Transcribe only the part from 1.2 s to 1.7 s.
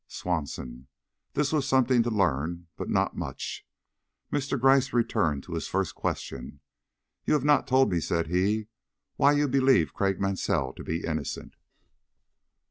This was